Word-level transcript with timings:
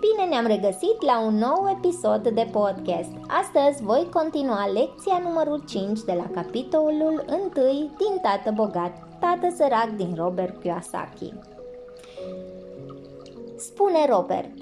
Bine 0.00 0.28
ne-am 0.28 0.46
regăsit 0.46 1.02
la 1.02 1.20
un 1.20 1.34
nou 1.34 1.76
episod 1.76 2.28
de 2.28 2.48
podcast. 2.52 3.10
Astăzi 3.26 3.82
voi 3.82 4.08
continua 4.12 4.66
lecția 4.66 5.20
numărul 5.22 5.64
5 5.66 6.00
de 6.00 6.12
la 6.12 6.26
capitolul 6.34 7.24
1 7.28 7.50
din 7.96 8.18
Tată 8.22 8.50
Bogat, 8.54 9.18
Tată 9.20 9.54
Sărac 9.56 9.88
din 9.88 10.14
Robert 10.16 10.60
Kiyosaki. 10.60 11.32
Spune 13.56 14.06
Robert, 14.08 14.52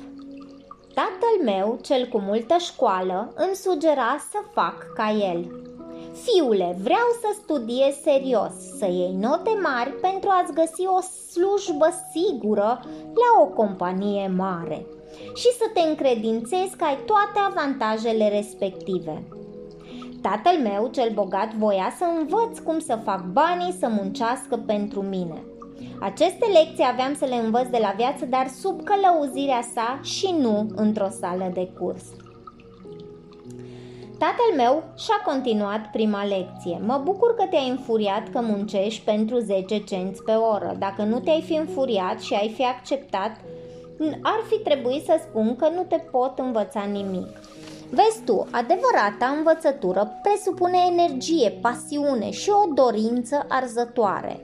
Tatăl 0.95 1.45
meu, 1.45 1.79
cel 1.81 2.09
cu 2.09 2.19
multă 2.19 2.57
școală, 2.59 3.33
îmi 3.37 3.55
sugera 3.55 4.17
să 4.31 4.39
fac 4.53 4.93
ca 4.95 5.11
el. 5.11 5.72
Fiule, 6.13 6.77
vreau 6.83 7.09
să 7.21 7.39
studiezi 7.43 8.03
serios, 8.03 8.53
să 8.79 8.85
iei 8.85 9.17
note 9.21 9.51
mari 9.63 9.91
pentru 9.91 10.29
a-ți 10.33 10.53
găsi 10.53 10.87
o 10.87 11.01
slujbă 11.01 11.89
sigură 12.13 12.81
la 13.05 13.43
o 13.43 13.47
companie 13.47 14.33
mare 14.37 14.87
și 15.35 15.49
să 15.59 15.71
te 15.75 15.81
încredințezi 15.81 16.77
că 16.77 16.85
ai 16.85 16.99
toate 17.07 17.39
avantajele 17.51 18.29
respective. 18.29 19.23
Tatăl 20.23 20.59
meu, 20.63 20.89
cel 20.93 21.11
bogat, 21.15 21.55
voia 21.55 21.95
să 21.99 22.05
învăț 22.19 22.59
cum 22.59 22.79
să 22.79 22.99
fac 23.05 23.25
banii 23.25 23.77
să 23.79 23.89
muncească 23.89 24.57
pentru 24.67 25.03
mine. 25.03 25.43
Aceste 26.01 26.47
lecții 26.47 26.89
aveam 26.93 27.15
să 27.15 27.25
le 27.25 27.35
învăț 27.35 27.69
de 27.69 27.79
la 27.81 27.95
viață, 27.97 28.25
dar 28.25 28.49
sub 28.49 28.81
călăuzirea 28.83 29.63
sa 29.75 30.01
și 30.03 30.35
nu 30.39 30.67
într-o 30.75 31.09
sală 31.21 31.51
de 31.55 31.69
curs. 31.79 32.05
Tatăl 34.23 34.57
meu 34.57 34.83
și-a 34.97 35.21
continuat 35.25 35.91
prima 35.91 36.25
lecție. 36.25 36.81
Mă 36.87 37.01
bucur 37.05 37.35
că 37.35 37.45
te-ai 37.51 37.69
înfuriat 37.69 38.29
că 38.33 38.41
muncești 38.41 39.05
pentru 39.05 39.39
10 39.39 39.79
cenți 39.79 40.23
pe 40.23 40.33
oră. 40.33 40.77
Dacă 40.79 41.03
nu 41.03 41.21
te-ai 41.21 41.43
fi 41.47 41.55
înfuriat 41.55 42.21
și 42.21 42.35
ai 42.35 42.53
fi 42.57 42.65
acceptat, 42.65 43.31
ar 44.23 44.41
fi 44.49 44.59
trebuit 44.59 45.05
să 45.05 45.21
spun 45.23 45.57
că 45.57 45.69
nu 45.69 45.83
te 45.89 45.97
pot 45.97 46.39
învăța 46.39 46.83
nimic. 46.83 47.29
Vezi 47.91 48.23
tu, 48.25 48.47
adevărata 48.51 49.27
învățătură 49.37 50.13
presupune 50.23 50.79
energie, 50.91 51.51
pasiune 51.51 52.31
și 52.31 52.51
o 52.51 52.73
dorință 52.75 53.47
arzătoare. 53.49 54.41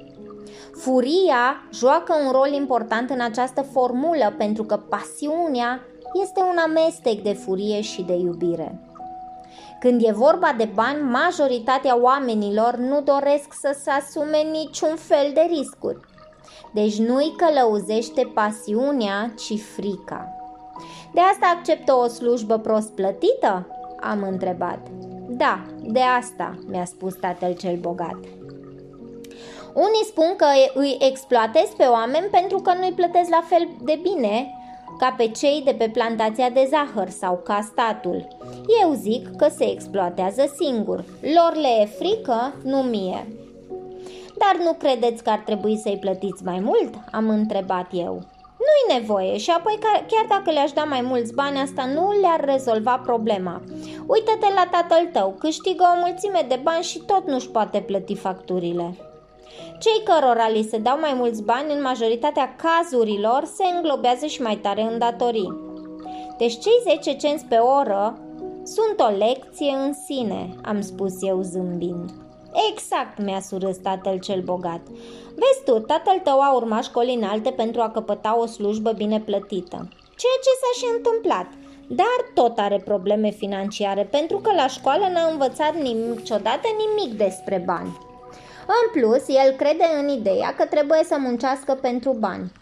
Furia 0.72 1.68
joacă 1.72 2.14
un 2.24 2.30
rol 2.30 2.52
important 2.52 3.10
în 3.10 3.20
această 3.20 3.62
formulă 3.62 4.34
pentru 4.38 4.64
că 4.64 4.76
pasiunea 4.76 5.80
este 6.22 6.40
un 6.40 6.56
amestec 6.66 7.22
de 7.22 7.32
furie 7.32 7.80
și 7.80 8.02
de 8.02 8.14
iubire. 8.14 8.87
Când 9.80 10.02
e 10.04 10.12
vorba 10.12 10.54
de 10.56 10.68
bani, 10.74 11.02
majoritatea 11.02 12.00
oamenilor 12.00 12.76
nu 12.76 13.00
doresc 13.00 13.52
să 13.60 13.76
se 13.82 13.90
asume 13.90 14.38
niciun 14.38 14.96
fel 14.96 15.30
de 15.34 15.46
riscuri. 15.48 16.00
Deci 16.72 16.98
nu-i 16.98 17.34
călăuzește 17.36 18.30
pasiunea, 18.34 19.32
ci 19.36 19.60
frica. 19.60 20.32
De 21.14 21.20
asta 21.20 21.52
acceptă 21.56 21.92
o 21.92 22.06
slujbă 22.06 22.58
prost 22.58 22.90
plătită? 22.90 23.66
Am 24.00 24.22
întrebat. 24.22 24.78
Da, 25.28 25.66
de 25.82 26.00
asta, 26.00 26.54
mi-a 26.66 26.84
spus 26.84 27.14
tatăl 27.14 27.52
cel 27.52 27.76
bogat. 27.76 28.18
Unii 29.74 30.04
spun 30.04 30.34
că 30.36 30.46
îi 30.74 30.96
exploatez 31.00 31.68
pe 31.76 31.84
oameni 31.84 32.26
pentru 32.30 32.58
că 32.58 32.72
nu-i 32.74 32.92
plătesc 32.92 33.30
la 33.30 33.42
fel 33.48 33.68
de 33.82 33.98
bine 34.02 34.57
ca 34.98 35.14
pe 35.16 35.28
cei 35.28 35.62
de 35.64 35.74
pe 35.78 35.88
plantația 35.92 36.50
de 36.50 36.68
zahăr 36.70 37.08
sau 37.08 37.40
ca 37.44 37.60
statul. 37.72 38.28
Eu 38.82 38.92
zic 38.92 39.36
că 39.36 39.48
se 39.56 39.70
exploatează 39.70 40.54
singur. 40.60 41.04
Lor 41.20 41.54
le 41.54 41.68
e 41.80 41.84
frică, 41.84 42.54
nu 42.64 42.76
mie. 42.76 43.26
Dar 44.38 44.64
nu 44.64 44.72
credeți 44.72 45.22
că 45.22 45.30
ar 45.30 45.38
trebui 45.38 45.76
să-i 45.76 45.98
plătiți 46.00 46.44
mai 46.44 46.60
mult? 46.60 46.94
Am 47.12 47.28
întrebat 47.28 47.86
eu. 47.92 48.22
Nu-i 48.58 48.98
nevoie 48.98 49.36
și 49.36 49.50
apoi 49.50 49.78
chiar 49.80 50.26
dacă 50.28 50.50
le-aș 50.50 50.72
da 50.72 50.84
mai 50.84 51.00
mulți 51.00 51.34
bani, 51.34 51.58
asta 51.58 51.84
nu 51.84 52.10
le-ar 52.20 52.44
rezolva 52.44 53.00
problema. 53.04 53.62
Uită-te 54.06 54.46
la 54.54 54.68
tatăl 54.70 55.08
tău, 55.12 55.34
câștigă 55.38 55.84
o 55.94 56.06
mulțime 56.06 56.46
de 56.48 56.60
bani 56.62 56.82
și 56.82 56.98
tot 56.98 57.26
nu-și 57.26 57.48
poate 57.48 57.78
plăti 57.78 58.14
facturile. 58.14 58.94
Cei 59.78 60.02
cărora 60.04 60.48
li 60.48 60.68
se 60.70 60.78
dau 60.78 60.98
mai 61.00 61.12
mulți 61.14 61.42
bani, 61.42 61.72
în 61.72 61.82
majoritatea 61.82 62.56
cazurilor, 62.56 63.44
se 63.44 63.64
înglobează 63.76 64.26
și 64.26 64.42
mai 64.42 64.56
tare 64.56 64.82
în 64.82 64.98
datorii. 64.98 65.66
Deci 66.38 66.58
cei 66.58 66.96
10 66.96 67.16
cenți 67.16 67.44
pe 67.44 67.56
oră 67.56 68.18
sunt 68.64 69.00
o 69.00 69.16
lecție 69.16 69.70
în 69.70 69.92
sine, 69.92 70.54
am 70.64 70.80
spus 70.80 71.22
eu 71.22 71.40
zâmbind. 71.42 72.10
Exact, 72.70 73.22
mi-a 73.22 73.40
surâs 73.40 73.76
tatăl 73.76 74.18
cel 74.18 74.40
bogat. 74.40 74.80
Vezi 75.40 75.64
tu, 75.64 75.78
tatăl 75.78 76.18
tău 76.22 76.40
a 76.40 76.54
urmat 76.54 76.84
școli 76.84 77.14
înalte 77.14 77.50
pentru 77.50 77.80
a 77.80 77.90
căpăta 77.90 78.38
o 78.38 78.46
slujbă 78.46 78.92
bine 78.92 79.20
plătită. 79.20 79.88
Ceea 80.16 80.38
ce 80.44 80.50
s-a 80.60 80.72
și 80.78 80.96
întâmplat. 80.96 81.46
Dar 81.88 82.18
tot 82.34 82.58
are 82.58 82.82
probleme 82.84 83.30
financiare 83.30 84.04
pentru 84.04 84.36
că 84.36 84.52
la 84.52 84.66
școală 84.66 85.08
n-a 85.12 85.30
învățat 85.30 85.74
niciodată 85.74 86.68
nimic 86.78 87.18
despre 87.18 87.62
bani. 87.66 87.98
În 88.68 89.00
plus, 89.00 89.28
el 89.28 89.52
crede 89.56 89.84
în 90.00 90.08
ideea 90.08 90.54
că 90.56 90.64
trebuie 90.64 91.00
să 91.04 91.16
muncească 91.18 91.78
pentru 91.80 92.16
bani. 92.18 92.52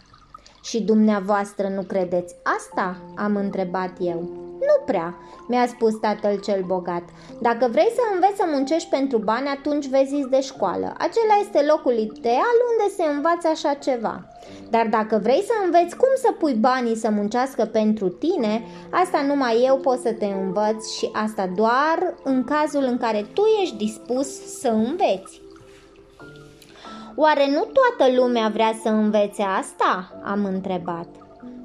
Și 0.63 0.83
dumneavoastră 0.83 1.69
nu 1.69 1.83
credeți 1.83 2.35
asta? 2.59 2.97
am 3.17 3.37
întrebat 3.37 3.91
eu. 3.99 4.21
Nu 4.61 4.85
prea, 4.85 5.15
mi-a 5.49 5.67
spus 5.67 5.95
tatăl 5.95 6.41
cel 6.41 6.63
bogat. 6.67 7.03
Dacă 7.41 7.69
vrei 7.71 7.93
să 7.95 8.01
înveți 8.15 8.37
să 8.37 8.45
muncești 8.53 8.89
pentru 8.89 9.19
bani, 9.19 9.49
atunci 9.49 9.89
vezi 9.89 10.29
de 10.31 10.41
școală. 10.41 10.95
Acela 10.99 11.37
este 11.41 11.65
locul 11.69 11.93
ideal 11.93 12.57
unde 12.71 12.95
se 12.97 13.03
învață 13.03 13.49
așa 13.49 13.75
ceva. 13.75 14.25
Dar 14.71 14.87
dacă 14.87 15.19
vrei 15.23 15.43
să 15.47 15.53
înveți 15.65 15.97
cum 15.97 16.09
să 16.17 16.33
pui 16.39 16.55
banii 16.55 16.97
să 16.97 17.11
muncească 17.11 17.65
pentru 17.65 18.09
tine, 18.09 18.63
asta 18.91 19.23
numai 19.23 19.63
eu 19.65 19.77
pot 19.77 20.01
să 20.01 20.13
te 20.13 20.27
învăț 20.27 20.91
și 20.91 21.09
asta 21.13 21.51
doar 21.57 22.15
în 22.23 22.45
cazul 22.45 22.83
în 22.83 22.97
care 22.99 23.27
tu 23.35 23.43
ești 23.63 23.77
dispus 23.77 24.59
să 24.61 24.69
înveți. 24.69 25.46
Oare 27.17 27.51
nu 27.51 27.65
toată 27.73 28.13
lumea 28.15 28.49
vrea 28.49 28.79
să 28.83 28.89
învețe 28.89 29.43
asta? 29.43 30.21
Am 30.25 30.45
întrebat. 30.45 31.09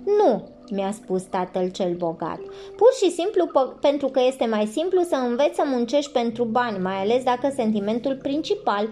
Nu, 0.05 0.43
mi-a 0.69 0.91
spus 0.91 1.21
tatăl 1.21 1.69
cel 1.69 1.93
bogat. 1.93 2.39
Pur 2.75 2.93
și 3.01 3.11
simplu 3.11 3.51
pentru 3.81 4.07
că 4.07 4.21
este 4.27 4.45
mai 4.45 4.65
simplu 4.65 5.01
să 5.01 5.15
înveți 5.15 5.55
să 5.55 5.63
muncești 5.65 6.11
pentru 6.11 6.43
bani, 6.43 6.79
mai 6.79 6.95
ales 6.95 7.23
dacă 7.23 7.51
sentimentul 7.55 8.15
principal 8.21 8.83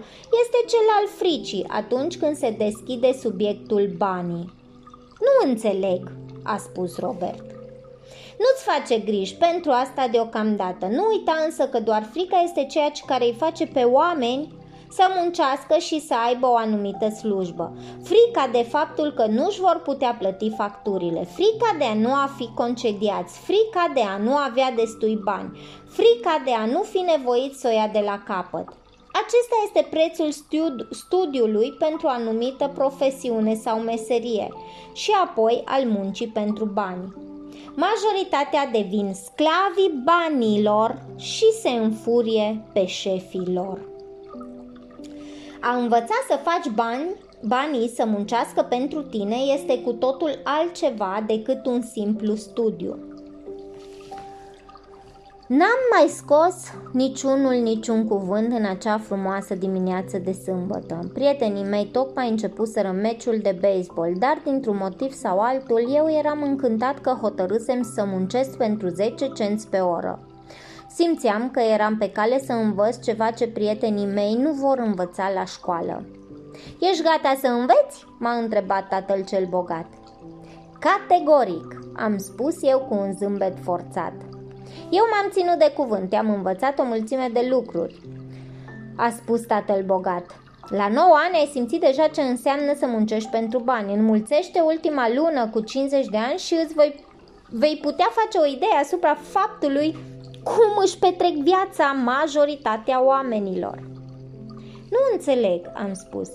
este 0.42 0.58
cel 0.66 0.86
al 1.00 1.08
fricii 1.16 1.64
atunci 1.68 2.16
când 2.16 2.36
se 2.36 2.54
deschide 2.58 3.12
subiectul 3.12 3.90
banii. 3.96 4.52
Nu 5.20 5.48
înțeleg, 5.48 6.12
a 6.42 6.56
spus 6.56 6.98
Robert. 6.98 7.44
Nu-ți 8.38 8.64
face 8.64 8.98
griji 8.98 9.36
pentru 9.36 9.70
asta 9.70 10.08
deocamdată. 10.10 10.86
Nu 10.86 11.06
uita 11.10 11.42
însă 11.44 11.64
că 11.64 11.80
doar 11.80 12.08
frica 12.12 12.42
este 12.44 12.66
ceea 12.70 12.90
ce 12.90 13.02
care 13.06 13.24
îi 13.24 13.36
face 13.38 13.66
pe 13.66 13.82
oameni 13.82 14.58
să 14.90 15.10
muncească 15.16 15.78
și 15.78 16.00
să 16.00 16.14
aibă 16.26 16.46
o 16.46 16.56
anumită 16.56 17.08
slujbă. 17.08 17.72
Frica 18.02 18.48
de 18.52 18.62
faptul 18.62 19.12
că 19.12 19.26
nu 19.26 19.44
își 19.46 19.60
vor 19.60 19.80
putea 19.84 20.16
plăti 20.18 20.50
facturile, 20.50 21.24
frica 21.24 21.74
de 21.78 21.84
a 21.84 21.94
nu 21.94 22.12
a 22.12 22.30
fi 22.36 22.50
concediați, 22.54 23.38
frica 23.38 23.90
de 23.94 24.00
a 24.00 24.16
nu 24.16 24.36
avea 24.36 24.72
destui 24.76 25.20
bani, 25.24 25.58
frica 25.88 26.42
de 26.44 26.52
a 26.52 26.64
nu 26.66 26.82
fi 26.82 26.98
nevoit 26.98 27.54
să 27.54 27.68
o 27.70 27.74
ia 27.74 27.88
de 27.92 28.02
la 28.04 28.22
capăt. 28.26 28.68
Acesta 29.12 29.56
este 29.64 29.86
prețul 29.90 30.30
studiului 30.90 31.72
pentru 31.78 32.06
o 32.06 32.10
anumită 32.10 32.70
profesiune 32.74 33.54
sau 33.54 33.78
meserie 33.78 34.48
și 34.92 35.10
apoi 35.24 35.62
al 35.64 35.84
muncii 35.84 36.28
pentru 36.28 36.64
bani. 36.64 37.14
Majoritatea 37.74 38.66
devin 38.72 39.14
sclavii 39.14 40.02
banilor 40.04 41.02
și 41.16 41.44
se 41.60 41.68
înfurie 41.68 42.64
pe 42.72 42.86
șefii 42.86 43.52
lor. 43.52 43.89
A 45.60 45.76
învăța 45.76 46.14
să 46.28 46.40
faci 46.42 46.74
bani, 46.74 47.16
banii 47.46 47.88
să 47.88 48.04
muncească 48.06 48.62
pentru 48.62 49.02
tine 49.02 49.36
este 49.36 49.82
cu 49.82 49.92
totul 49.92 50.40
altceva 50.44 51.24
decât 51.26 51.66
un 51.66 51.82
simplu 51.82 52.34
studiu. 52.34 52.98
N-am 55.46 55.80
mai 55.98 56.08
scos 56.08 56.54
niciunul 56.92 57.52
niciun 57.52 58.06
cuvânt 58.06 58.52
în 58.52 58.64
acea 58.64 58.98
frumoasă 58.98 59.54
dimineață 59.54 60.18
de 60.18 60.32
sâmbătă. 60.32 61.10
Prietenii 61.14 61.64
mei 61.64 61.86
tocmai 61.86 62.28
începuseră 62.28 62.90
meciul 62.90 63.38
de 63.42 63.58
baseball, 63.60 64.14
dar 64.18 64.40
dintr-un 64.44 64.76
motiv 64.80 65.12
sau 65.12 65.38
altul 65.38 65.92
eu 65.94 66.10
eram 66.18 66.42
încântat 66.42 66.98
că 66.98 67.10
hotărâsem 67.10 67.82
să 67.82 68.04
muncesc 68.06 68.56
pentru 68.56 68.88
10 68.88 69.28
cenți 69.34 69.68
pe 69.68 69.78
oră. 69.78 70.18
Simțeam 70.94 71.50
că 71.50 71.60
eram 71.60 71.96
pe 71.96 72.10
cale 72.10 72.38
să 72.38 72.52
învăț 72.52 73.04
ceva 73.04 73.30
ce 73.30 73.48
prietenii 73.48 74.06
mei 74.06 74.34
nu 74.34 74.52
vor 74.52 74.78
învăța 74.78 75.30
la 75.34 75.44
școală. 75.44 76.04
Ești 76.80 77.02
gata 77.02 77.38
să 77.40 77.46
înveți?" 77.46 78.04
m-a 78.18 78.32
întrebat 78.32 78.88
tatăl 78.88 79.24
cel 79.24 79.46
bogat. 79.46 79.86
Categoric, 80.78 81.78
am 81.96 82.18
spus 82.18 82.62
eu 82.62 82.78
cu 82.78 82.94
un 82.94 83.12
zâmbet 83.12 83.58
forțat. 83.62 84.12
Eu 84.90 85.04
m-am 85.12 85.30
ținut 85.30 85.58
de 85.58 85.72
cuvânt, 85.76 86.14
am 86.14 86.30
învățat 86.30 86.78
o 86.78 86.84
mulțime 86.84 87.28
de 87.32 87.46
lucruri, 87.50 88.00
a 88.96 89.10
spus 89.10 89.40
tatăl 89.40 89.82
bogat. 89.82 90.40
La 90.68 90.88
9 90.88 91.06
ani 91.26 91.36
ai 91.36 91.48
simțit 91.52 91.80
deja 91.80 92.06
ce 92.06 92.20
înseamnă 92.20 92.74
să 92.78 92.86
muncești 92.86 93.30
pentru 93.30 93.58
bani. 93.58 93.94
Înmulțește 93.94 94.60
ultima 94.60 95.08
lună 95.14 95.48
cu 95.48 95.60
50 95.60 96.06
de 96.06 96.16
ani 96.16 96.38
și 96.38 96.54
îți 96.64 96.74
voi, 96.74 97.04
vei 97.48 97.78
putea 97.82 98.08
face 98.10 98.38
o 98.38 98.52
idee 98.52 98.76
asupra 98.82 99.14
faptului 99.14 99.96
cum 100.44 100.82
își 100.84 100.98
petrec 100.98 101.32
viața 101.32 101.84
majoritatea 101.84 103.04
oamenilor. 103.04 103.78
Nu 104.90 104.98
înțeleg, 105.12 105.70
am 105.74 105.92
spus. 105.92 106.28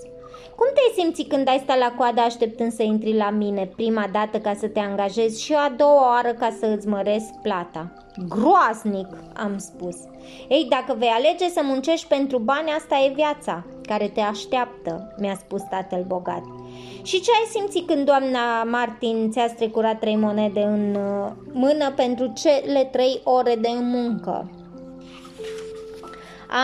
Cum 0.56 0.66
te-ai 0.74 1.04
simțit 1.04 1.28
când 1.28 1.48
ai 1.48 1.60
stat 1.62 1.78
la 1.78 1.94
coadă 1.96 2.20
așteptând 2.20 2.72
să 2.72 2.82
intri 2.82 3.16
la 3.16 3.30
mine 3.30 3.70
prima 3.76 4.08
dată 4.12 4.38
ca 4.38 4.54
să 4.54 4.68
te 4.68 4.78
angajezi 4.78 5.42
și 5.42 5.54
a 5.54 5.74
doua 5.76 6.10
oară 6.12 6.32
ca 6.32 6.56
să 6.60 6.66
îți 6.76 6.88
măresc 6.88 7.30
plata? 7.42 7.92
Groaznic, 8.28 9.08
am 9.34 9.58
spus. 9.58 9.96
Ei, 10.48 10.66
dacă 10.70 10.94
vei 10.98 11.08
alege 11.08 11.48
să 11.48 11.60
muncești 11.64 12.06
pentru 12.06 12.38
bani, 12.38 12.70
asta 12.70 12.96
e 13.04 13.12
viața 13.14 13.64
care 13.86 14.08
te 14.08 14.20
așteaptă, 14.20 15.14
mi-a 15.18 15.34
spus 15.34 15.62
tatăl 15.70 16.04
bogat. 16.06 16.42
Și 17.02 17.20
ce 17.20 17.30
ai 17.30 17.48
simțit 17.50 17.86
când 17.86 18.04
doamna 18.04 18.62
Martin 18.64 19.30
ți-a 19.30 19.48
strecurat 19.48 19.98
trei 19.98 20.16
monede 20.16 20.60
în 20.60 20.94
uh, 20.94 21.30
mână 21.52 21.92
pentru 21.96 22.32
cele 22.34 22.88
trei 22.92 23.20
ore 23.24 23.54
de 23.60 23.68
muncă? 23.80 24.50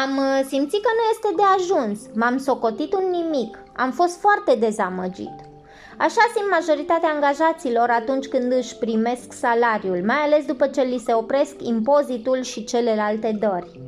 Am 0.02 0.16
uh, 0.16 0.44
simțit 0.46 0.82
că 0.82 0.90
nu 0.94 1.04
este 1.10 1.28
de 1.36 1.42
ajuns, 1.56 2.00
m-am 2.14 2.38
socotit 2.38 2.92
un 2.92 3.10
nimic, 3.10 3.58
am 3.76 3.90
fost 3.90 4.20
foarte 4.20 4.54
dezamăgit. 4.54 5.50
Așa 5.98 6.24
simt 6.34 6.50
majoritatea 6.50 7.08
angajaților 7.08 7.88
atunci 7.90 8.26
când 8.26 8.52
își 8.52 8.76
primesc 8.76 9.32
salariul, 9.32 10.02
mai 10.06 10.16
ales 10.16 10.44
după 10.44 10.66
ce 10.66 10.80
li 10.80 11.02
se 11.04 11.14
opresc 11.14 11.54
impozitul 11.62 12.42
și 12.42 12.64
celelalte 12.64 13.36
dări. 13.40 13.80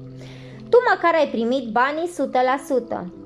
Tu 0.70 0.76
măcar 0.90 1.14
ai 1.14 1.28
primit 1.28 1.68
banii 1.72 2.10
100%. 3.00 3.23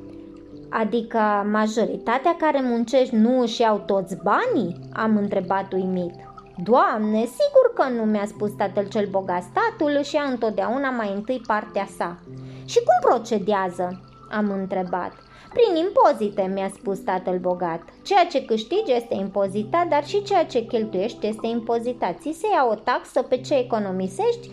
Adică 0.69 1.47
majoritatea 1.51 2.37
care 2.39 2.61
muncești 2.63 3.15
nu 3.15 3.41
își 3.41 3.61
iau 3.61 3.83
toți 3.87 4.17
banii? 4.23 4.77
Am 4.93 5.17
întrebat 5.17 5.73
uimit. 5.73 6.15
Doamne, 6.63 7.25
sigur 7.25 7.73
că 7.75 7.89
nu 7.89 8.03
mi-a 8.03 8.27
spus 8.27 8.51
tatăl 8.51 8.89
cel 8.89 9.07
bogat. 9.11 9.43
Statul 9.43 9.97
își 9.99 10.15
ia 10.15 10.23
întotdeauna 10.23 10.91
mai 10.91 11.13
întâi 11.15 11.41
partea 11.47 11.89
sa. 11.97 12.19
Și 12.65 12.79
cum 12.79 13.11
procedează? 13.11 14.01
Am 14.31 14.51
întrebat. 14.51 15.13
Prin 15.53 15.77
impozite, 15.77 16.51
mi-a 16.55 16.71
spus 16.75 16.99
tatăl 16.99 17.39
bogat. 17.39 17.83
Ceea 18.03 18.27
ce 18.27 18.45
câștigi 18.45 18.93
este 18.93 19.15
impozitat, 19.15 19.89
dar 19.89 20.07
și 20.07 20.23
ceea 20.23 20.45
ce 20.45 20.65
cheltuiești 20.65 21.27
este 21.27 21.47
impozitat. 21.47 22.19
Ți 22.21 22.37
se 22.39 22.47
ia 22.53 22.67
o 22.71 22.75
taxă 22.75 23.23
pe 23.23 23.37
ce 23.37 23.55
economisești 23.55 24.51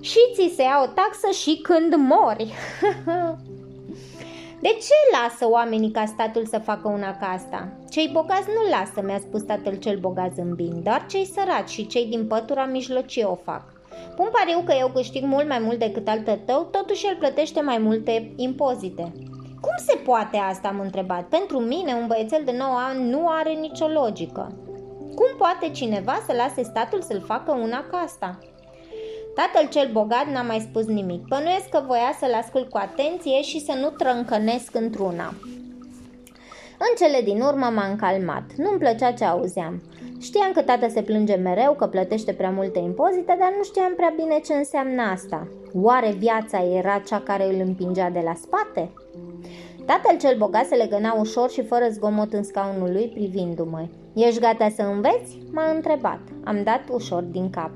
și 0.00 0.18
ți 0.34 0.54
se 0.54 0.62
ia 0.62 0.80
o 0.88 0.92
taxă 0.92 1.30
și 1.30 1.60
când 1.62 1.94
mori. 1.96 2.52
De 4.60 4.68
ce 4.68 5.18
lasă 5.20 5.48
oamenii 5.48 5.90
ca 5.90 6.04
statul 6.04 6.46
să 6.46 6.58
facă 6.58 6.88
una 6.88 7.16
ca 7.16 7.26
asta? 7.26 7.68
Cei 7.90 8.10
bogați 8.12 8.48
nu 8.48 8.70
lasă, 8.70 9.02
mi-a 9.06 9.18
spus 9.18 9.42
tatăl 9.42 9.74
cel 9.74 9.98
bogat 9.98 10.32
zâmbind, 10.34 10.84
doar 10.84 11.06
cei 11.06 11.24
săraci 11.24 11.68
și 11.68 11.86
cei 11.86 12.06
din 12.06 12.26
pătura 12.26 12.64
mijlocie 12.64 13.24
o 13.24 13.34
fac. 13.34 13.62
Pun 14.16 14.28
pariu 14.32 14.62
că 14.64 14.74
eu 14.78 14.90
câștig 14.94 15.24
mult 15.24 15.48
mai 15.48 15.58
mult 15.58 15.78
decât 15.78 16.08
al 16.08 16.18
tău, 16.44 16.68
totuși 16.70 17.06
el 17.06 17.16
plătește 17.18 17.60
mai 17.60 17.78
multe 17.78 18.32
impozite. 18.36 19.12
Cum 19.60 19.74
se 19.86 19.96
poate 19.96 20.36
asta, 20.36 20.68
am 20.68 20.80
întrebat. 20.80 21.24
Pentru 21.24 21.58
mine, 21.58 21.92
un 21.92 22.06
băiețel 22.06 22.42
de 22.44 22.54
9 22.58 22.70
ani 22.88 23.10
nu 23.10 23.28
are 23.28 23.52
nicio 23.52 23.86
logică. 23.86 24.52
Cum 25.14 25.36
poate 25.38 25.68
cineva 25.68 26.22
să 26.26 26.32
lase 26.36 26.62
statul 26.62 27.02
să-l 27.02 27.20
facă 27.20 27.52
una 27.52 27.84
ca 27.90 27.96
asta? 27.96 28.38
Tatăl 29.40 29.68
cel 29.68 29.88
bogat 29.92 30.26
n-a 30.32 30.42
mai 30.42 30.66
spus 30.68 30.86
nimic. 30.86 31.28
Pănuiesc 31.28 31.68
că 31.68 31.82
voia 31.86 32.12
să-l 32.18 32.34
ascult 32.42 32.70
cu 32.70 32.76
atenție 32.76 33.42
și 33.42 33.60
să 33.60 33.72
nu 33.80 33.88
trâncănesc 33.88 34.74
într-una. 34.74 35.34
În 36.78 36.92
cele 36.98 37.20
din 37.24 37.40
urmă 37.40 37.66
m-am 37.74 37.96
calmat. 37.96 38.44
Nu-mi 38.56 38.78
plăcea 38.78 39.12
ce 39.12 39.24
auzeam. 39.24 39.82
Știam 40.20 40.52
că 40.52 40.62
tata 40.62 40.88
se 40.88 41.02
plânge 41.02 41.34
mereu 41.34 41.74
că 41.74 41.86
plătește 41.86 42.32
prea 42.32 42.50
multe 42.50 42.78
impozite, 42.78 43.36
dar 43.38 43.52
nu 43.56 43.62
știam 43.62 43.94
prea 43.94 44.12
bine 44.16 44.40
ce 44.44 44.54
înseamnă 44.54 45.02
asta. 45.02 45.48
Oare 45.74 46.10
viața 46.18 46.64
era 46.64 47.02
cea 47.06 47.20
care 47.20 47.54
îl 47.54 47.60
împingea 47.60 48.10
de 48.10 48.20
la 48.24 48.34
spate? 48.34 48.92
Tatăl 49.86 50.18
cel 50.18 50.36
bogat 50.38 50.66
se 50.66 50.74
legăna 50.74 51.12
ușor 51.12 51.50
și 51.50 51.62
fără 51.64 51.86
zgomot 51.90 52.32
în 52.32 52.42
scaunul 52.42 52.92
lui 52.92 53.08
privindu-mă. 53.14 53.86
Ești 54.14 54.40
gata 54.40 54.68
să 54.68 54.82
înveți? 54.82 55.38
M-a 55.52 55.70
întrebat. 55.70 56.20
Am 56.44 56.62
dat 56.62 56.82
ușor 56.90 57.22
din 57.22 57.50
cap. 57.50 57.70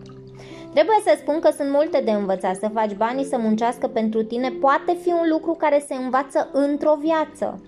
Trebuie 0.74 1.00
să 1.04 1.14
spun 1.20 1.40
că 1.40 1.50
sunt 1.56 1.70
multe 1.70 2.00
de 2.04 2.10
învățat. 2.10 2.56
Să 2.56 2.70
faci 2.72 2.92
banii 2.92 3.24
să 3.24 3.38
muncească 3.38 3.86
pentru 3.86 4.22
tine 4.22 4.50
poate 4.50 4.96
fi 5.02 5.08
un 5.08 5.28
lucru 5.30 5.52
care 5.52 5.84
se 5.88 5.94
învață 5.94 6.48
într-o 6.52 6.96
viață. 7.00 7.62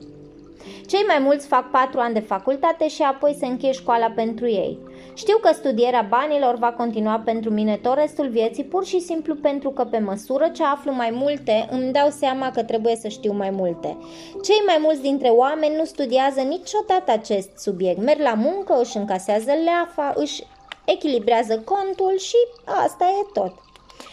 Cei 0.86 1.04
mai 1.06 1.18
mulți 1.18 1.46
fac 1.46 1.70
patru 1.70 2.00
ani 2.00 2.14
de 2.14 2.20
facultate 2.20 2.88
și 2.88 3.02
apoi 3.02 3.36
se 3.38 3.46
încheie 3.46 3.72
școala 3.72 4.10
pentru 4.14 4.46
ei. 4.46 4.78
Știu 5.14 5.36
că 5.36 5.52
studierea 5.52 6.06
banilor 6.08 6.54
va 6.54 6.72
continua 6.72 7.22
pentru 7.24 7.50
mine 7.50 7.76
tot 7.76 7.94
restul 7.94 8.28
vieții, 8.28 8.64
pur 8.64 8.84
și 8.84 9.00
simplu 9.00 9.34
pentru 9.34 9.70
că 9.70 9.84
pe 9.84 9.98
măsură 9.98 10.48
ce 10.48 10.64
aflu 10.64 10.92
mai 10.92 11.10
multe, 11.12 11.68
îmi 11.70 11.92
dau 11.92 12.08
seama 12.10 12.50
că 12.50 12.62
trebuie 12.62 12.96
să 12.96 13.08
știu 13.08 13.32
mai 13.32 13.50
multe. 13.50 13.96
Cei 14.42 14.62
mai 14.66 14.78
mulți 14.80 15.00
dintre 15.00 15.28
oameni 15.28 15.76
nu 15.76 15.84
studiază 15.84 16.40
niciodată 16.40 17.12
acest 17.12 17.58
subiect. 17.58 18.02
Merg 18.02 18.20
la 18.20 18.34
muncă, 18.34 18.78
își 18.80 18.96
încasează 18.96 19.50
leafa, 19.64 20.12
își 20.16 20.42
echilibrează 20.86 21.62
contul 21.64 22.18
și 22.18 22.36
asta 22.84 23.04
e 23.04 23.30
tot. 23.32 23.52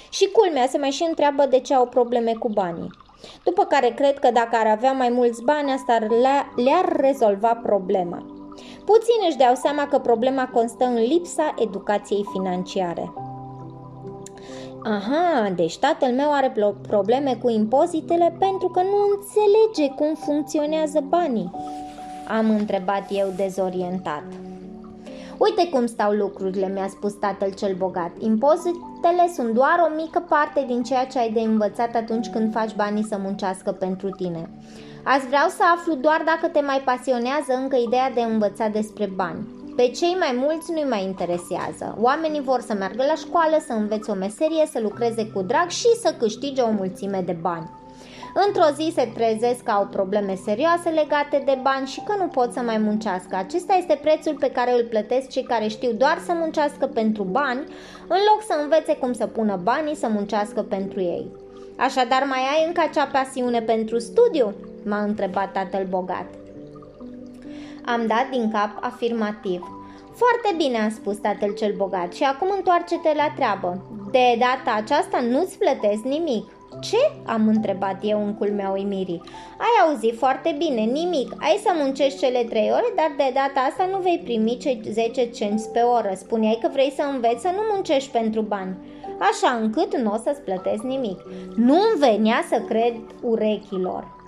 Și 0.10 0.28
culmea 0.28 0.68
se 0.68 0.78
mai 0.78 0.90
și 0.90 1.06
întreabă 1.08 1.46
de 1.46 1.60
ce 1.60 1.74
au 1.74 1.86
probleme 1.86 2.34
cu 2.34 2.50
banii. 2.50 2.92
După 3.44 3.64
care 3.64 3.90
cred 3.90 4.20
că 4.20 4.32
dacă 4.32 4.56
ar 4.56 4.68
avea 4.68 4.92
mai 4.92 5.10
mulți 5.10 5.44
bani, 5.44 5.72
asta 5.72 5.98
le-ar 6.56 6.96
rezolva 6.96 7.60
problema. 7.64 8.26
Puțin 8.86 9.20
își 9.28 9.38
dau 9.38 9.56
seama 9.56 9.88
că 9.88 10.00
problema 10.00 10.48
constă 10.48 10.86
în 10.86 10.96
lipsa 10.96 11.54
educației 11.58 12.26
financiare. 12.32 13.14
Aha, 14.84 15.50
deci 15.56 15.78
tatăl 15.78 16.12
meu 16.12 16.32
are 16.32 16.54
probleme 16.88 17.36
cu 17.42 17.50
impozitele 17.50 18.36
pentru 18.40 18.68
că 18.68 18.82
nu 18.82 18.98
înțelege 19.16 19.96
cum 19.96 20.14
funcționează 20.16 21.04
banii. 21.08 21.52
Am 22.28 22.50
întrebat 22.50 23.04
eu 23.10 23.28
dezorientat. 23.36 24.24
Uite 25.46 25.70
cum 25.70 25.86
stau 25.86 26.12
lucrurile, 26.12 26.68
mi-a 26.68 26.88
spus 26.88 27.14
tatăl 27.14 27.54
cel 27.54 27.76
bogat. 27.76 28.12
Impozitele 28.20 29.32
sunt 29.36 29.54
doar 29.54 29.90
o 29.90 29.96
mică 29.96 30.26
parte 30.30 30.64
din 30.68 30.84
ceea 30.84 31.06
ce 31.06 31.20
ai 31.20 31.32
de 31.32 31.40
învățat 31.40 31.96
atunci 31.96 32.30
când 32.30 32.52
faci 32.52 32.76
banii 32.76 33.04
să 33.04 33.18
muncească 33.18 33.72
pentru 33.72 34.10
tine. 34.10 34.50
Azi 35.04 35.28
vreau 35.28 35.48
să 35.48 35.64
aflu 35.76 35.94
doar 35.94 36.22
dacă 36.26 36.48
te 36.48 36.62
mai 36.62 36.82
pasionează 36.86 37.54
încă 37.62 37.76
ideea 37.76 38.12
de 38.12 38.22
a 38.22 38.26
învăța 38.26 38.68
despre 38.68 39.06
bani. 39.16 39.48
Pe 39.76 39.88
cei 39.88 40.16
mai 40.20 40.36
mulți 40.36 40.72
nu-i 40.72 40.90
mai 40.90 41.04
interesează. 41.04 41.98
Oamenii 42.00 42.42
vor 42.42 42.60
să 42.60 42.74
meargă 42.74 43.04
la 43.08 43.16
școală, 43.16 43.58
să 43.68 43.74
învețe 43.74 44.12
o 44.12 44.16
meserie, 44.16 44.66
să 44.72 44.80
lucreze 44.80 45.26
cu 45.34 45.42
drag 45.42 45.70
și 45.70 45.88
să 46.02 46.16
câștige 46.20 46.62
o 46.62 46.72
mulțime 46.72 47.22
de 47.26 47.38
bani. 47.42 47.70
Într-o 48.48 48.74
zi 48.76 48.92
se 48.96 49.12
trezesc 49.14 49.64
că 49.64 49.72
au 49.72 49.86
probleme 49.86 50.36
serioase 50.36 50.90
legate 50.90 51.42
de 51.46 51.60
bani 51.62 51.88
și 51.88 52.02
că 52.02 52.16
nu 52.20 52.28
pot 52.28 52.54
să 52.54 52.60
mai 52.60 52.78
muncească. 52.78 53.36
Acesta 53.36 53.74
este 53.74 54.00
prețul 54.02 54.36
pe 54.40 54.52
care 54.52 54.72
îl 54.74 54.84
plătesc 54.90 55.30
cei 55.30 55.44
care 55.44 55.68
știu 55.68 55.92
doar 55.92 56.18
să 56.26 56.34
muncească 56.34 56.86
pentru 56.86 57.24
bani, 57.24 57.64
în 58.08 58.18
loc 58.32 58.44
să 58.48 58.60
învețe 58.62 58.96
cum 58.96 59.14
să 59.14 59.28
pună 59.28 59.60
banii 59.64 59.96
să 59.96 60.08
muncească 60.08 60.62
pentru 60.62 61.00
ei. 61.00 61.28
Așadar, 61.78 62.24
mai 62.24 62.40
ai 62.40 62.66
încă 62.68 62.82
acea 62.82 63.06
pasiune 63.06 63.62
pentru 63.62 64.00
studiu? 64.00 64.54
m-a 64.86 65.02
întrebat 65.02 65.52
tatăl 65.52 65.86
bogat. 65.90 66.26
Am 67.86 68.08
dat 68.08 68.30
din 68.32 68.52
cap 68.52 68.78
afirmativ. 68.82 69.62
Foarte 70.16 70.54
bine, 70.58 70.78
a 70.78 70.90
spus 70.90 71.18
tatăl 71.18 71.54
cel 71.54 71.74
bogat, 71.78 72.14
și 72.14 72.24
acum 72.24 72.48
întoarce-te 72.56 73.14
la 73.16 73.32
treabă. 73.36 73.82
De 74.12 74.38
data 74.40 74.78
aceasta 74.78 75.20
nu-ți 75.20 75.58
plătesc 75.58 76.04
nimic. 76.04 76.52
Ce? 76.84 77.12
am 77.26 77.48
întrebat 77.48 77.98
eu 78.02 78.26
în 78.26 78.34
culmea 78.34 78.70
uimirii. 78.70 79.22
Ai 79.58 79.88
auzit 79.88 80.18
foarte 80.18 80.56
bine, 80.58 80.82
nimic. 80.82 81.36
Ai 81.40 81.60
să 81.64 81.72
muncești 81.76 82.20
cele 82.20 82.44
trei 82.44 82.70
ore, 82.72 82.94
dar 82.96 83.14
de 83.18 83.32
data 83.34 83.60
asta 83.70 83.86
nu 83.92 83.98
vei 83.98 84.22
primi 84.24 84.58
cei 84.58 84.82
10 84.92 85.26
cenți 85.26 85.72
pe 85.72 85.80
oră. 85.80 86.12
Spuneai 86.16 86.58
că 86.62 86.70
vrei 86.72 86.94
să 86.96 87.02
înveți 87.14 87.42
să 87.42 87.50
nu 87.56 87.62
muncești 87.74 88.12
pentru 88.12 88.42
bani. 88.42 88.78
Așa 89.20 89.60
încât 89.62 89.98
nu 89.98 90.12
o 90.12 90.18
să-ți 90.18 90.42
plătesc 90.42 90.84
nimic. 90.84 91.20
Nu-mi 91.56 91.98
venea 92.00 92.44
să 92.50 92.62
cred 92.68 92.94
urechilor. 93.22 94.22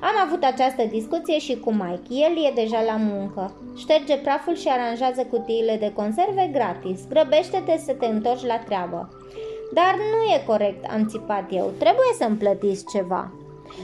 Am 0.00 0.26
avut 0.26 0.44
această 0.44 0.82
discuție 0.90 1.38
și 1.38 1.58
cu 1.58 1.72
Mike. 1.72 2.24
El 2.26 2.44
e 2.44 2.60
deja 2.62 2.82
la 2.82 2.96
muncă. 2.96 3.56
Șterge 3.76 4.16
praful 4.16 4.56
și 4.56 4.68
aranjează 4.68 5.24
cutiile 5.30 5.76
de 5.80 5.92
conserve 5.92 6.50
gratis. 6.52 7.00
Grăbește-te 7.08 7.78
să 7.84 7.92
te 7.92 8.06
întorci 8.06 8.46
la 8.46 8.58
treabă. 8.58 9.17
Dar 9.72 9.94
nu 9.94 10.32
e 10.34 10.42
corect, 10.46 10.84
am 10.90 11.06
țipat 11.06 11.44
eu. 11.50 11.72
Trebuie 11.78 12.10
să-mi 12.18 12.36
plătiți 12.36 12.84
ceva. 12.92 13.32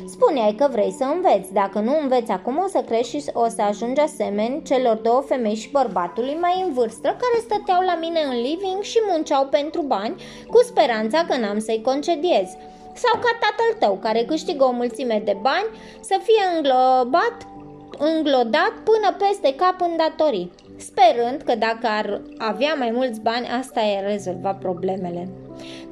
Spuneai 0.07 0.55
că 0.59 0.69
vrei 0.71 0.95
să 0.99 1.05
înveți. 1.05 1.53
Dacă 1.53 1.79
nu 1.79 1.99
înveți 2.03 2.31
acum, 2.31 2.59
o 2.65 2.69
să 2.69 2.81
crești 2.87 3.19
și 3.19 3.31
o 3.33 3.49
să 3.49 3.63
ajungi 3.63 4.01
asemeni 4.01 4.63
celor 4.63 4.97
două 4.97 5.21
femei 5.21 5.55
și 5.55 5.71
bărbatului 5.71 6.37
mai 6.41 6.63
în 6.67 6.73
vârstă 6.73 7.09
care 7.09 7.39
stăteau 7.41 7.83
la 7.83 7.97
mine 8.01 8.21
în 8.21 8.37
living 8.41 8.83
și 8.83 8.99
munceau 9.11 9.47
pentru 9.47 9.83
bani, 9.83 10.23
cu 10.49 10.63
speranța 10.63 11.25
că 11.29 11.37
n-am 11.37 11.59
să-i 11.59 11.83
concediez. 11.85 12.49
Sau 12.95 13.21
ca 13.21 13.39
tatăl 13.41 13.79
tău, 13.79 13.99
care 14.03 14.25
câștigă 14.25 14.65
o 14.65 14.71
mulțime 14.71 15.23
de 15.25 15.37
bani, 15.41 15.69
să 16.01 16.21
fie 16.23 16.43
înglobat, 16.57 17.37
înglodat 17.99 18.75
până 18.85 19.17
peste 19.19 19.55
cap 19.55 19.81
în 19.81 19.97
datorii, 19.97 20.51
sperând 20.77 21.43
că 21.43 21.55
dacă 21.55 21.87
ar 21.87 22.21
avea 22.39 22.75
mai 22.75 22.91
mulți 22.91 23.21
bani, 23.21 23.47
asta 23.47 23.81
e 23.81 24.07
rezolva 24.07 24.55
problemele. 24.55 25.29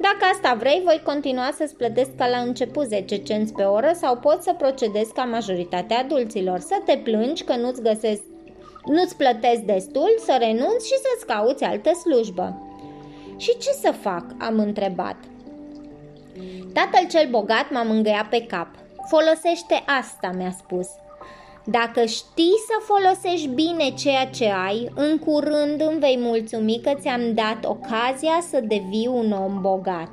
Dacă 0.01 0.25
asta 0.33 0.53
vrei, 0.59 0.81
voi 0.83 1.01
continua 1.05 1.53
să-ți 1.57 1.75
plătesc 1.75 2.15
ca 2.15 2.27
la 2.27 2.37
început 2.37 2.87
10 2.87 3.15
cenți 3.15 3.53
pe 3.53 3.63
oră 3.63 3.91
sau 3.93 4.17
poți 4.17 4.43
să 4.43 4.53
procedezi 4.57 5.13
ca 5.13 5.23
majoritatea 5.23 5.99
adulților, 5.99 6.59
să 6.59 6.81
te 6.85 6.97
plângi 6.97 7.43
că 7.43 7.55
nu-ți 7.55 7.81
găsesc 7.81 8.21
nu-ți 8.85 9.17
plătesc 9.17 9.61
destul, 9.61 10.15
să 10.25 10.35
renunți 10.39 10.87
și 10.87 10.93
să-ți 10.93 11.25
cauți 11.25 11.63
altă 11.63 11.91
slujbă. 11.93 12.61
Și 13.37 13.57
ce 13.57 13.71
să 13.71 13.91
fac? 13.91 14.25
am 14.39 14.59
întrebat. 14.59 15.15
Tatăl 16.73 17.07
cel 17.09 17.27
bogat 17.29 17.71
m-a 17.71 17.83
mângâiat 17.83 18.29
pe 18.29 18.45
cap. 18.45 18.67
Folosește 19.07 19.83
asta, 19.99 20.31
mi-a 20.35 20.51
spus. 20.51 20.87
Dacă 21.65 22.05
știi 22.05 22.53
să 22.67 22.81
folosești 22.81 23.47
bine 23.47 23.89
ceea 23.97 24.25
ce 24.27 24.51
ai, 24.65 24.91
în 24.95 25.17
curând 25.17 25.81
îmi 25.81 25.99
vei 25.99 26.17
mulțumi 26.19 26.79
că 26.83 26.91
ți-am 26.99 27.33
dat 27.33 27.65
ocazia 27.65 28.43
să 28.49 28.59
devii 28.59 29.09
un 29.13 29.31
om 29.31 29.61
bogat. 29.61 30.09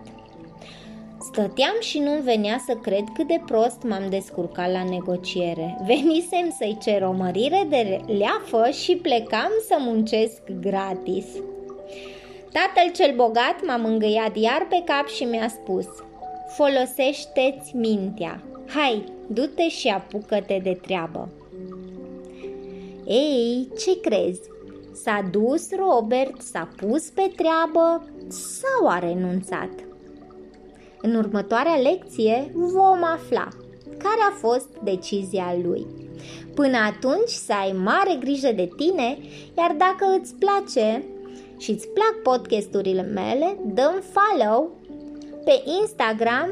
Stăteam 1.21 1.75
și 1.81 1.99
nu-mi 1.99 2.21
venea 2.21 2.63
să 2.67 2.75
cred 2.75 3.05
cât 3.15 3.27
de 3.27 3.41
prost 3.47 3.83
m-am 3.83 4.07
descurcat 4.09 4.73
la 4.73 4.85
negociere. 4.85 5.77
Venisem 5.87 6.55
să-i 6.59 6.79
cer 6.83 7.03
o 7.03 7.13
mărire 7.13 7.67
de 7.69 8.01
leafă 8.07 8.71
și 8.71 8.97
plecam 8.97 9.51
să 9.69 9.77
muncesc 9.79 10.41
gratis. 10.61 11.27
Tatăl 12.53 12.93
cel 12.95 13.15
bogat 13.17 13.57
m-a 13.67 13.77
mângâiat 13.77 14.37
iar 14.37 14.67
pe 14.69 14.83
cap 14.85 15.09
și 15.09 15.25
mi-a 15.25 15.49
spus 15.49 15.87
Folosește-ți 16.49 17.77
mintea. 17.77 18.43
Hai, 18.67 19.05
du-te 19.27 19.69
și 19.69 19.89
apucă-te 19.89 20.61
de 20.63 20.79
treabă. 20.83 21.29
Ei, 23.11 23.69
ce 23.79 24.01
crezi? 24.01 24.41
S-a 24.93 25.29
dus 25.31 25.69
Robert, 25.77 26.41
s-a 26.41 26.69
pus 26.77 27.03
pe 27.09 27.33
treabă 27.37 28.09
sau 28.29 28.89
a 28.89 28.99
renunțat? 28.99 29.71
În 31.01 31.15
următoarea 31.15 31.75
lecție 31.75 32.51
vom 32.55 33.05
afla 33.05 33.49
care 33.99 34.21
a 34.31 34.35
fost 34.35 34.69
decizia 34.83 35.57
lui. 35.63 35.87
Până 36.55 36.77
atunci 36.77 37.29
să 37.29 37.53
ai 37.53 37.73
mare 37.73 38.17
grijă 38.21 38.53
de 38.53 38.69
tine, 38.77 39.19
iar 39.59 39.75
dacă 39.79 40.19
îți 40.21 40.35
place 40.35 41.05
și 41.59 41.71
îți 41.71 41.89
plac 41.89 42.15
podcasturile 42.23 43.03
mele, 43.03 43.59
dăm 43.65 44.03
follow 44.13 44.71
pe 45.45 45.63
Instagram 45.81 46.49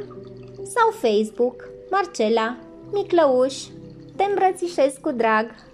sau 0.62 0.90
Facebook 0.90 1.68
Marcela 1.90 2.56
Miclăuș. 2.92 3.54
Te 4.16 4.24
îmbrățișez 4.24 4.94
cu 5.00 5.10
drag! 5.10 5.67